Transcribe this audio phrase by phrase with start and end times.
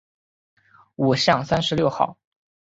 [0.95, 2.17] 五巷三十六号